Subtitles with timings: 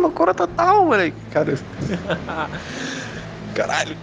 [0.00, 1.16] Loucura total, moleque.
[1.30, 1.54] Cara.
[3.54, 3.96] Caralho.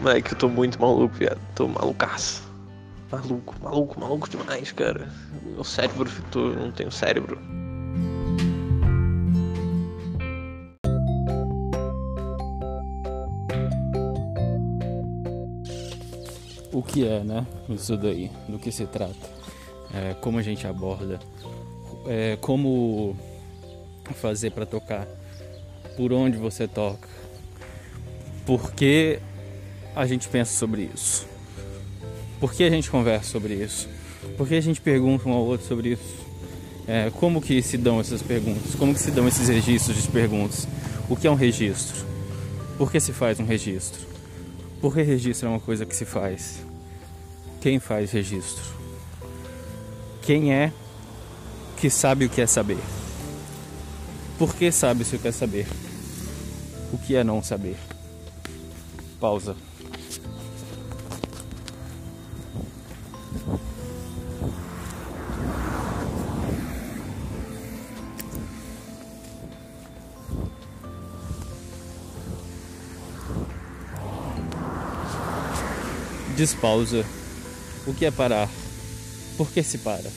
[0.00, 1.40] Moleque, eu tô muito maluco, viado.
[1.54, 2.42] Tô malucaço.
[3.10, 5.08] Maluco, maluco, maluco demais, cara.
[5.42, 7.38] Meu cérebro, tô, não tenho cérebro.
[16.74, 17.46] o que é, né?
[17.68, 19.14] Isso daí, do que se trata,
[19.94, 21.20] é, como a gente aborda,
[22.06, 23.16] é, como
[24.14, 25.06] fazer para tocar,
[25.96, 27.08] por onde você toca,
[28.44, 29.18] por que
[29.94, 31.26] a gente pensa sobre isso,
[32.40, 33.88] por que a gente conversa sobre isso,
[34.36, 36.24] por que a gente pergunta um ao outro sobre isso,
[36.86, 40.66] é, como que se dão essas perguntas, como que se dão esses registros de perguntas,
[41.08, 42.04] o que é um registro,
[42.76, 44.14] por que se faz um registro
[44.84, 46.62] por que registro é uma coisa que se faz?
[47.62, 48.62] Quem faz registro?
[50.24, 50.72] Quem é
[51.76, 52.78] que sabe o que é saber?
[54.38, 55.66] Por que sabe se o que é saber?
[56.90, 57.76] O que é não saber?
[59.20, 59.54] Pausa.
[76.34, 77.04] Despausa.
[77.86, 78.48] O que é parar?
[79.36, 80.10] Por que se para?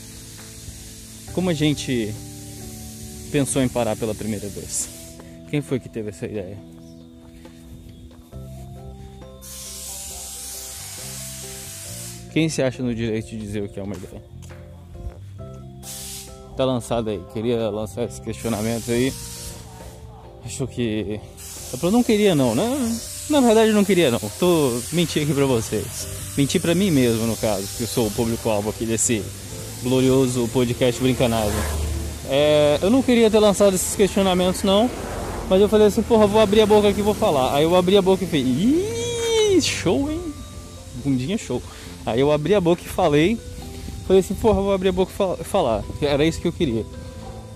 [1.32, 2.14] Como a gente
[3.30, 4.88] pensou em parar pela primeira vez?
[5.50, 6.56] Quem foi que teve essa ideia?
[12.32, 14.22] Quem se acha no direito de dizer o que é uma ideia?
[16.56, 17.20] Tá lançado aí.
[17.32, 19.12] Queria lançar esse questionamento aí.
[20.44, 21.20] Acho que.
[21.82, 22.98] Eu não queria não, né?
[23.28, 24.20] Na verdade eu não queria não.
[24.38, 26.08] Tô mentindo aqui pra vocês.
[26.36, 29.22] Menti pra mim mesmo, no caso, que eu sou o público-alvo aqui desse
[29.82, 31.58] glorioso podcast Brincanagem.
[32.30, 34.90] É, eu não queria ter lançado esses questionamentos não,
[35.48, 37.54] mas eu falei assim, porra, vou abrir a boca aqui e vou falar.
[37.54, 40.20] Aí eu abri a boca e falei, Ih, show, hein?
[41.04, 41.62] Bundinha show.
[42.06, 43.38] Aí eu abri a boca e falei,
[44.06, 45.82] falei assim, porra, vou abrir a boca e falar.
[46.00, 46.84] Era isso que eu queria.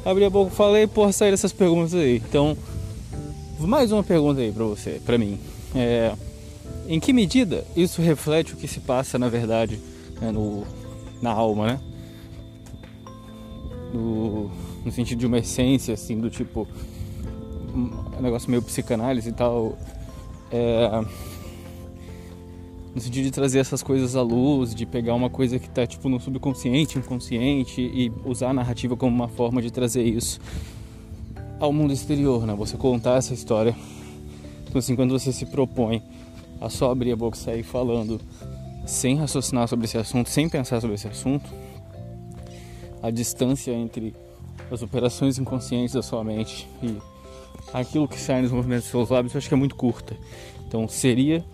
[0.04, 2.16] Abri a boca e falei, porra, saíram essas perguntas aí.
[2.16, 2.56] Então,
[3.60, 5.38] mais uma pergunta aí pra você, pra mim.
[5.74, 6.14] É,
[6.86, 9.80] em que medida isso reflete o que se passa na verdade
[10.20, 10.64] né, no,
[11.20, 11.80] na alma, né?
[13.92, 14.50] No,
[14.84, 16.66] no sentido de uma essência, assim, do tipo
[17.74, 19.76] um negócio meio psicanálise e tal.
[20.50, 21.04] É,
[22.94, 26.08] no sentido de trazer essas coisas à luz, de pegar uma coisa que está tipo
[26.08, 30.38] no subconsciente, inconsciente e usar a narrativa como uma forma de trazer isso
[31.58, 32.54] ao mundo exterior, né?
[32.54, 33.74] Você contar essa história
[34.72, 36.02] então, assim, quando você se propõe
[36.58, 38.18] a só abrir a boca e sair falando
[38.86, 41.44] sem raciocinar sobre esse assunto, sem pensar sobre esse assunto,
[43.02, 44.14] a distância entre
[44.70, 46.96] as operações inconscientes da sua mente e
[47.70, 50.16] aquilo que sai nos movimentos dos seus lábios, eu acho que é muito curta.
[50.66, 51.44] Então, seria,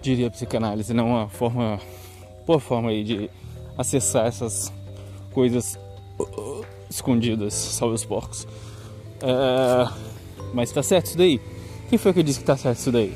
[0.00, 1.78] diria a psicanálise, não uma forma,
[2.46, 3.30] boa forma aí de
[3.76, 4.72] acessar essas
[5.34, 5.78] coisas
[6.88, 8.46] escondidas, salve os porcos.
[9.20, 9.86] É,
[10.54, 11.38] mas tá certo isso daí.
[11.94, 13.12] Quem foi que disse que tá certo isso daí?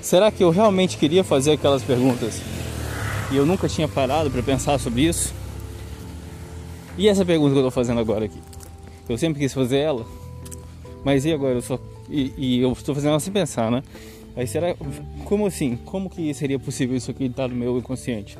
[0.00, 2.40] Será que eu realmente queria fazer aquelas perguntas
[3.30, 5.34] e eu nunca tinha parado para pensar sobre isso?
[6.96, 8.38] E essa pergunta que eu tô fazendo agora aqui?
[9.06, 10.06] Eu sempre quis fazer ela,
[11.04, 13.82] mas e agora eu só e, e eu estou fazendo ela sem pensar, né?
[14.34, 14.74] Aí será
[15.26, 15.76] como assim?
[15.84, 18.38] Como que seria possível isso aqui estar no meu inconsciente?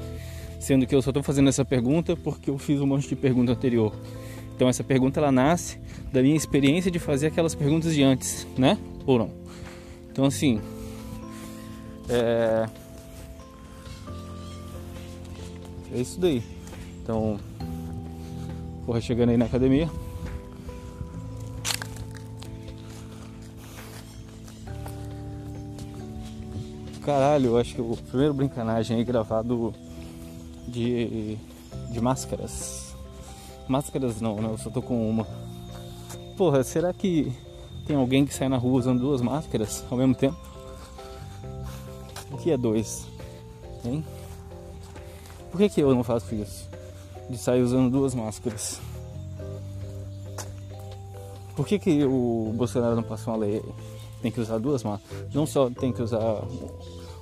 [0.59, 3.53] Sendo que eu só estou fazendo essa pergunta porque eu fiz um monte de pergunta
[3.53, 3.93] anterior.
[4.57, 5.79] Então essa pergunta ela nasce
[6.11, 8.79] da minha experiência de fazer aquelas perguntas de antes, né?
[9.05, 9.48] Ou não?
[10.11, 10.61] Então assim,
[12.09, 12.67] é,
[15.93, 16.43] é isso daí.
[17.03, 17.39] Então,
[18.85, 19.89] porra, chegando aí na academia.
[27.05, 29.75] Caralho, eu acho que o primeiro brincanagem aí gravado
[30.67, 31.39] de,
[31.91, 32.95] de máscaras.
[33.67, 34.51] Máscaras não, né?
[34.51, 35.27] Eu só tô com uma.
[36.37, 37.33] Porra, será que
[37.89, 40.37] tem alguém que sai na rua usando duas máscaras ao mesmo tempo?
[42.31, 43.07] O que é dois?
[43.83, 44.05] Hein?
[45.51, 46.69] Por que, que eu não faço isso?
[47.31, 48.79] De sair usando duas máscaras?
[51.57, 53.65] Por que, que o Bolsonaro não passou uma lei?
[54.21, 55.33] Tem que usar duas máscaras.
[55.33, 56.45] Não só tem que usar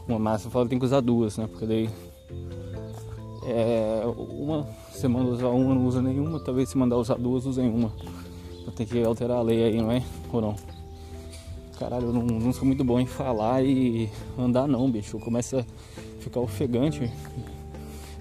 [0.09, 1.47] uma máscara, que tem que usar duas, né?
[1.47, 1.89] Porque daí.
[3.45, 7.69] É, uma, você manda usar uma, não usa nenhuma, talvez se mandar usar duas, usem
[7.71, 7.93] uma.
[8.75, 10.03] Tem que alterar a lei aí, não é?
[10.33, 10.57] Ou não?
[11.79, 15.19] Caralho, eu não, não sou muito bom em falar e andar não, bicho.
[15.19, 17.11] Começa a ficar ofegante.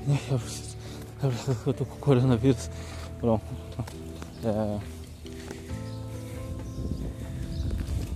[1.65, 2.69] Eu tô com coronavírus.
[3.19, 3.43] Pronto.
[4.43, 4.79] É...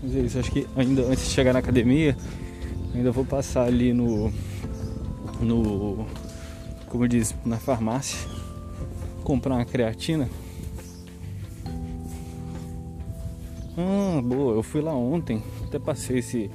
[0.03, 2.15] Mas é isso, acho que ainda antes de chegar na academia,
[2.93, 4.31] ainda vou passar ali no.
[5.41, 6.05] no.
[6.87, 8.29] como diz, na farmácia,
[9.23, 10.29] comprar uma creatina.
[13.77, 16.51] Ah, boa, eu fui lá ontem, até passei esse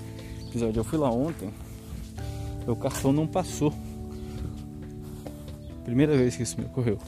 [0.48, 1.50] episódio, eu fui lá ontem,
[2.64, 3.72] meu cartão não passou.
[5.84, 6.98] Primeira vez que isso me ocorreu.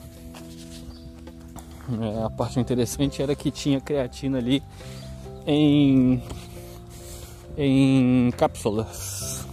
[2.01, 4.63] É, a parte interessante era que tinha creatina ali
[5.47, 6.23] em,
[7.57, 9.47] em cápsulas.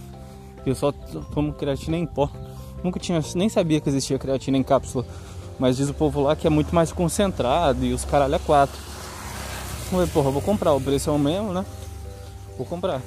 [0.66, 2.28] Eu só tomo creatina em pó.
[2.82, 5.06] Nunca tinha, nem sabia que existia creatina em cápsula.
[5.58, 8.78] Mas diz o povo lá que é muito mais concentrado e os caralho é quatro.
[9.94, 11.64] Falei, porra, vou comprar, o preço é o mesmo, né?
[12.56, 13.00] Vou comprar.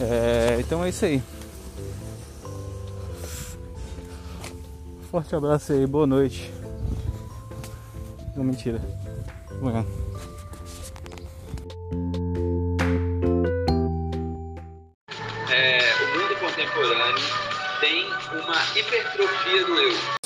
[0.00, 1.22] É, então é isso aí.
[5.12, 6.52] Forte abraço aí, boa noite.
[8.34, 8.80] Não, mentira.
[9.60, 9.86] Amanhã.
[15.52, 17.22] É, o mundo contemporâneo
[17.78, 20.19] tem uma hipertrofia do eu.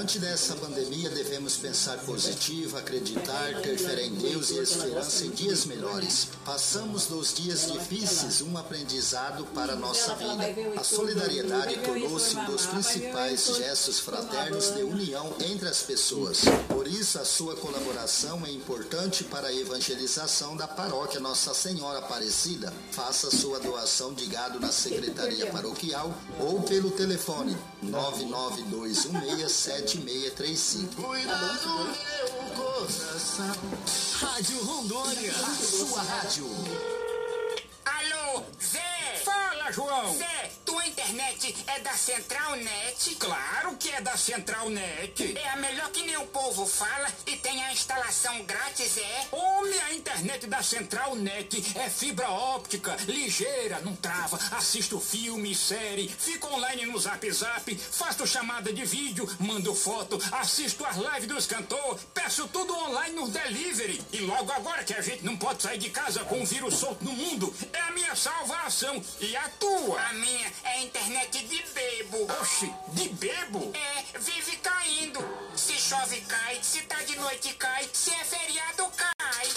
[0.00, 5.66] Diante dessa pandemia, devemos pensar positivo, acreditar, ter fé em Deus e esperança em dias
[5.66, 6.26] melhores.
[6.42, 10.80] Passamos dos dias difíceis um aprendizado para a nossa vida.
[10.80, 16.44] A solidariedade tornou-se um dos principais gestos fraternos de união entre as pessoas.
[16.90, 22.74] Por isso, a sua colaboração é importante para a evangelização da paróquia Nossa Senhora Aparecida.
[22.90, 31.00] Faça sua doação de gado na secretaria paroquial ou pelo telefone 99216 7635.
[31.00, 33.54] Cuidado do meu coração.
[34.14, 35.30] Rádio Rondônia.
[35.30, 36.46] A sua rádio.
[37.84, 39.22] Alô, Zé!
[39.24, 40.18] Fala, João!
[40.18, 43.14] Zé, tua internet é da Central Net?
[43.16, 45.38] Claro que é da Central Net.
[45.38, 49.28] É a melhor que nem o povo fala e tem a instalação grátis, é?
[49.32, 56.06] Homem, a internet da Central Net é fibra óptica, ligeira, não trava, assisto filme, série,
[56.06, 61.46] fico online no Zap Zap, faço chamada de vídeo, mando foto, assisto as lives dos
[61.46, 64.02] cantores, peço tudo online no delivery.
[64.12, 67.02] E logo agora que a gente não pode sair de casa com o vírus solto
[67.02, 69.02] no mundo, é a minha salvação.
[69.18, 70.00] E a tua?
[70.00, 72.26] A minha é internet de bebo.
[72.40, 73.72] Oxi, de bebo?
[73.74, 75.20] É, vive caindo.
[75.54, 76.58] Se chove, cai.
[76.62, 77.88] Se tá de noite, cai.
[77.92, 79.48] Se é feriado, cai.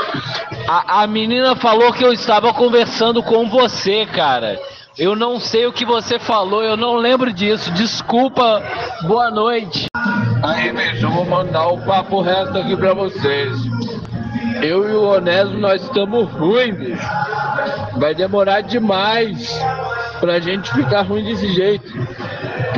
[0.68, 4.58] A, a menina falou que eu estava conversando com você, cara.
[4.96, 7.70] Eu não sei o que você falou, eu não lembro disso.
[7.72, 8.62] Desculpa,
[9.02, 9.86] boa noite.
[10.42, 13.58] Aí, bicho, eu vou mandar o papo reto aqui pra vocês.
[14.62, 17.08] Eu e o Onésimo, nós estamos ruins, bicho.
[17.96, 19.52] Vai demorar demais
[20.20, 21.92] pra gente ficar ruim desse jeito.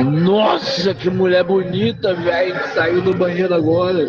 [0.03, 4.05] Nossa, que mulher bonita, velho, que saiu do banheiro agora.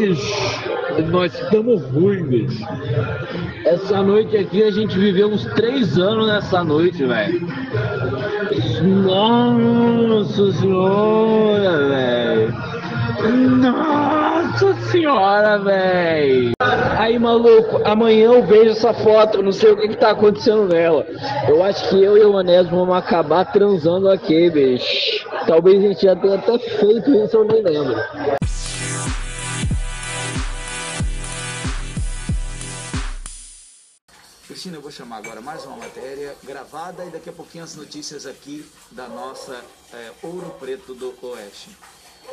[0.00, 0.34] Bicho.
[1.10, 2.58] Nós estamos ruins.
[3.66, 7.46] Essa noite aqui a gente viveu uns três anos nessa noite, velho.
[9.04, 12.54] Nossa senhora, velho.
[13.58, 16.52] Nossa senhora, velho.
[16.96, 21.06] Aí, maluco, amanhã eu vejo essa foto, não sei o que, que tá acontecendo nela.
[21.46, 25.26] Eu acho que eu e o Onésimo vamos acabar transando aqui, bicho.
[25.46, 27.96] Talvez a gente já tenha até feito isso, eu nem lembro.
[34.60, 38.26] Cristina, eu vou chamar agora mais uma matéria gravada e daqui a pouquinho as notícias
[38.26, 41.74] aqui da nossa eh, Ouro Preto do Oeste.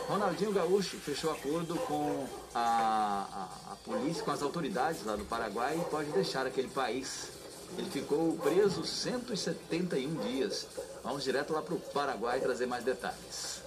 [0.09, 5.79] Ronaldinho Gaúcho fechou acordo com a, a, a polícia, com as autoridades lá do Paraguai
[5.81, 7.29] e pode deixar aquele país.
[7.77, 10.67] Ele ficou preso 171 dias.
[11.01, 13.66] Vamos direto lá para o Paraguai trazer mais detalhes.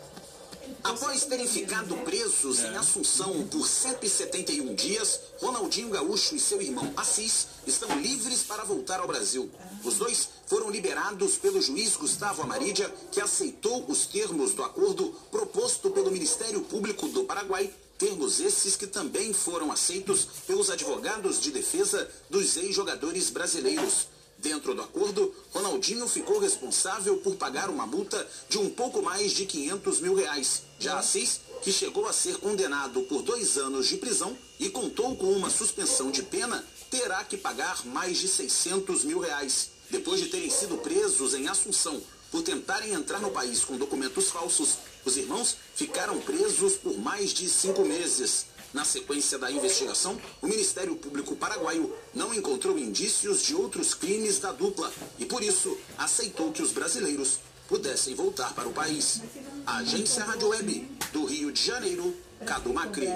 [0.83, 7.47] Após terem ficado presos em Assunção por 171 dias, Ronaldinho Gaúcho e seu irmão Assis
[7.67, 9.51] estão livres para voltar ao Brasil.
[9.85, 15.91] Os dois foram liberados pelo juiz Gustavo Amarídia, que aceitou os termos do acordo proposto
[15.91, 22.11] pelo Ministério Público do Paraguai, termos esses que também foram aceitos pelos advogados de defesa
[22.29, 24.09] dos ex-jogadores brasileiros.
[24.43, 29.45] Dentro do acordo, Ronaldinho ficou responsável por pagar uma multa de um pouco mais de
[29.45, 30.63] 500 mil reais.
[30.79, 35.31] Já Assis, que chegou a ser condenado por dois anos de prisão e contou com
[35.33, 39.73] uma suspensão de pena, terá que pagar mais de 600 mil reais.
[39.91, 44.79] Depois de terem sido presos em Assunção por tentarem entrar no país com documentos falsos,
[45.05, 48.47] os irmãos ficaram presos por mais de cinco meses.
[48.73, 54.53] Na sequência da investigação, o Ministério Público Paraguaio não encontrou indícios de outros crimes da
[54.53, 59.23] dupla e, por isso, aceitou que os brasileiros pudessem voltar para o país.
[59.67, 63.09] A Agência Rádio Web, do Rio de Janeiro, Cadu Macri.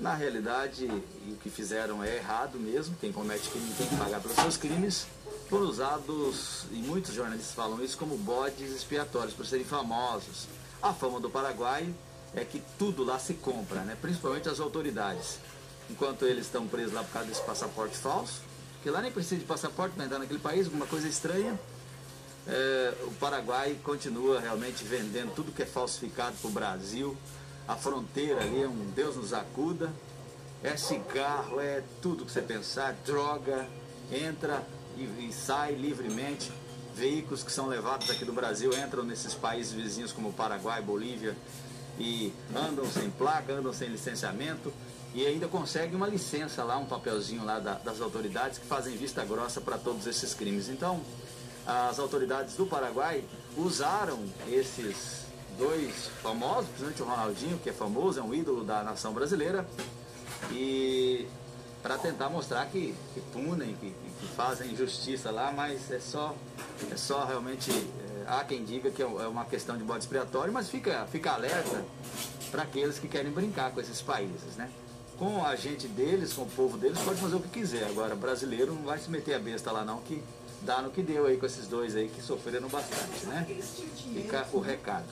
[0.00, 2.96] Na realidade, o que fizeram é errado mesmo.
[3.00, 5.06] Quem comete crime tem que pagar pelos seus crimes.
[5.48, 10.46] Foram usados, e muitos jornalistas falam isso, como bodes expiatórios, por serem famosos.
[10.82, 11.88] A fama do Paraguai
[12.34, 13.96] é que tudo lá se compra, né?
[14.00, 15.38] principalmente as autoridades.
[15.90, 18.42] Enquanto eles estão presos lá por causa desse passaporte falso,
[18.82, 21.58] que lá nem precisa de passaporte para entrar naquele país, alguma coisa estranha.
[22.46, 27.16] É, o Paraguai continua realmente vendendo tudo que é falsificado para o Brasil.
[27.66, 29.92] A fronteira ali é um Deus nos acuda.
[30.62, 33.68] É cigarro, é tudo que você pensar, droga,
[34.10, 34.66] entra
[34.96, 36.50] e, e sai livremente.
[36.94, 41.36] Veículos que são levados aqui do Brasil entram nesses países vizinhos como Paraguai, Bolívia,
[41.98, 44.72] e andam sem placa, andam sem licenciamento
[45.14, 49.24] e ainda conseguem uma licença lá, um papelzinho lá da, das autoridades que fazem vista
[49.24, 50.68] grossa para todos esses crimes.
[50.68, 51.00] Então,
[51.66, 53.24] as autoridades do Paraguai
[53.56, 55.26] usaram esses
[55.58, 59.66] dois famosos, principalmente o Ronaldinho, que é famoso, é um ídolo da nação brasileira,
[60.52, 61.26] e
[61.82, 66.34] para tentar mostrar que, que punem, que, que, fazem justiça lá, mas é só,
[66.90, 67.70] é só realmente
[68.28, 71.84] há quem diga que é, é uma questão de bode expiatório, mas fica, fica alerta
[72.50, 74.70] para aqueles que querem brincar com esses países, né?
[75.18, 77.84] Com a gente deles, com o povo deles, pode fazer o que quiser.
[77.88, 80.22] Agora, brasileiro não vai se meter a besta lá não, que
[80.62, 83.46] dá no que deu aí com esses dois aí que sofreram bastante, né?
[84.14, 85.06] Fica o recado.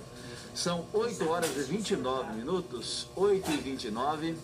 [0.54, 4.37] São 8 horas e 29 minutos, 8 e 29.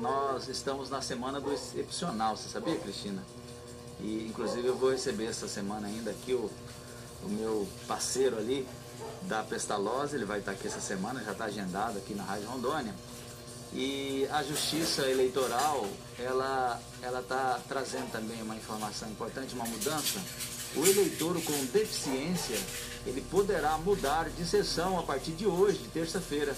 [0.00, 3.22] Nós estamos na semana do excepcional, você sabia, Cristina?
[4.00, 6.50] E inclusive eu vou receber essa semana ainda aqui o
[7.22, 8.66] o meu parceiro ali
[9.22, 12.94] da Pestalozzi, ele vai estar aqui essa semana, já está agendado aqui na Rádio Rondônia.
[13.72, 15.86] E a Justiça Eleitoral,
[16.18, 20.18] ela ela está trazendo também uma informação importante, uma mudança.
[20.74, 22.58] O eleitor com deficiência,
[23.06, 26.56] ele poderá mudar de sessão a partir de hoje, de terça-feira.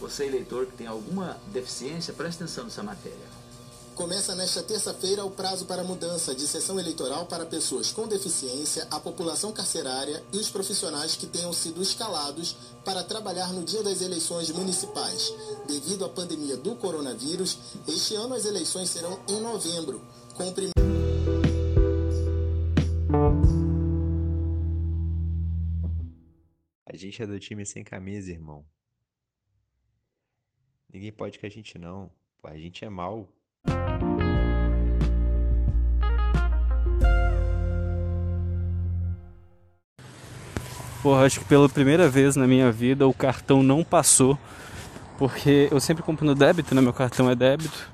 [0.00, 3.41] Você eleitor que tem alguma deficiência, preste atenção nessa matéria.
[4.02, 8.98] Começa nesta terça-feira o prazo para mudança de sessão eleitoral para pessoas com deficiência, a
[8.98, 14.50] população carcerária e os profissionais que tenham sido escalados para trabalhar no dia das eleições
[14.50, 15.32] municipais.
[15.68, 17.56] Devido à pandemia do coronavírus,
[17.86, 20.04] este ano as eleições serão em novembro,
[20.34, 20.52] com o.
[26.86, 28.66] A gente é do time sem camisa, irmão.
[30.92, 32.10] Ninguém pode que a gente não.
[32.42, 33.32] A gente é mal.
[41.02, 44.38] Porra, acho que pela primeira vez na minha vida o cartão não passou.
[45.18, 46.80] Porque eu sempre compro no débito, né?
[46.80, 47.90] Meu cartão é débito.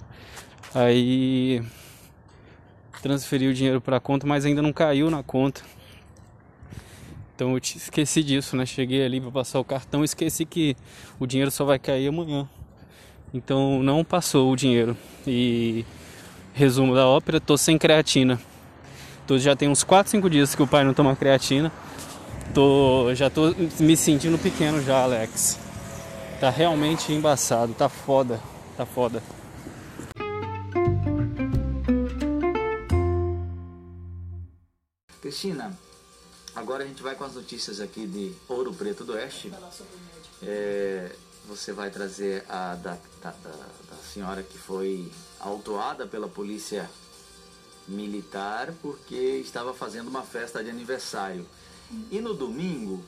[0.75, 1.63] Aí
[3.03, 5.63] transferi o dinheiro para a conta, mas ainda não caiu na conta.
[7.35, 8.67] Então eu esqueci disso, né?
[8.67, 10.77] Cheguei ali para passar o cartão, esqueci que
[11.19, 12.49] o dinheiro só vai cair amanhã.
[13.33, 14.97] Então não passou o dinheiro.
[15.27, 15.85] E
[16.55, 18.41] resumo da ópera, tô sem creatina.
[19.27, 21.71] Tô, já tem uns 4, 5 dias que o pai não toma creatina.
[22.55, 25.59] Tô, já tô me sentindo pequeno já, Alex.
[26.41, 28.41] Tá realmente embaçado, tá foda,
[28.77, 29.23] tá foda.
[35.21, 35.77] Cristina,
[36.55, 39.53] agora a gente vai com as notícias aqui de Ouro Preto do Oeste.
[40.43, 41.11] É,
[41.49, 46.89] você vai trazer a da, da, da, senhora que foi autuada pela polícia
[47.87, 51.47] militar porque estava fazendo uma festa de aniversário.
[52.11, 53.03] E no domingo,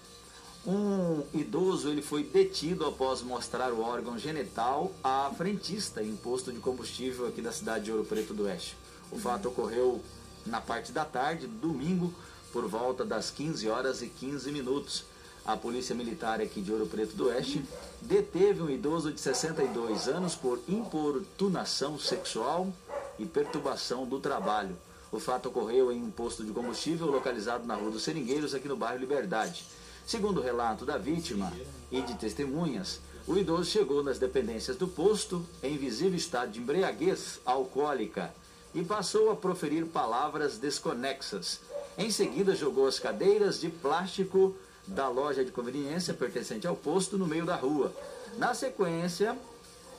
[0.67, 6.61] um idoso ele foi detido após mostrar o órgão genital à frentista em posto de
[6.61, 8.75] combustível aqui da cidade de Ouro Preto do Oeste.
[9.13, 10.01] O fato ocorreu
[10.47, 12.15] na parte da tarde, domingo,
[12.53, 15.05] por volta das 15 horas e 15 minutos.
[15.45, 17.65] A Polícia Militar aqui de Ouro Preto do Oeste
[18.03, 22.71] deteve um idoso de 62 anos por importunação sexual
[23.19, 24.77] e perturbação do trabalho.
[25.11, 28.77] O fato ocorreu em um posto de combustível localizado na Rua dos Seringueiros, aqui no
[28.77, 29.65] bairro Liberdade.
[30.07, 31.53] Segundo o relato da vítima
[31.91, 37.41] e de testemunhas, o idoso chegou nas dependências do posto em visível estado de embriaguez
[37.45, 38.33] alcoólica
[38.75, 41.61] e passou a proferir palavras desconexas.
[41.99, 44.55] Em seguida, jogou as cadeiras de plástico
[44.87, 47.95] da loja de conveniência pertencente ao posto no meio da rua.
[48.37, 49.37] Na sequência,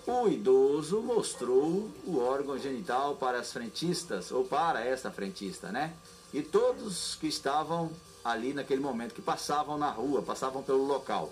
[0.05, 5.93] o idoso mostrou o órgão genital para as frentistas, ou para esta frentista, né?
[6.33, 7.91] E todos que estavam
[8.23, 11.31] ali naquele momento, que passavam na rua, passavam pelo local.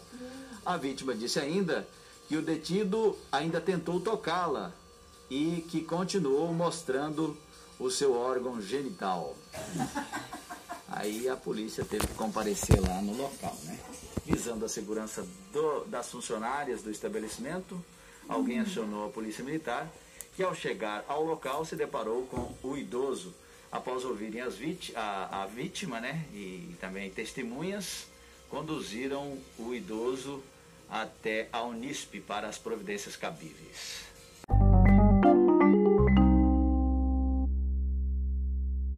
[0.66, 1.88] A vítima disse ainda
[2.28, 4.72] que o detido ainda tentou tocá-la
[5.30, 7.38] e que continuou mostrando
[7.80, 9.36] o seu órgão genital.
[10.92, 13.80] Aí a polícia teve que comparecer lá no local, né?
[14.26, 17.84] Visando a segurança do, das funcionárias do estabelecimento,
[18.28, 19.88] alguém acionou a polícia militar,
[20.36, 23.34] que ao chegar ao local se deparou com o idoso.
[23.72, 28.08] Após ouvirem as vit a, a vítima, né, e também testemunhas,
[28.50, 30.42] conduziram o idoso
[30.90, 34.09] até a Unisp para as providências cabíveis.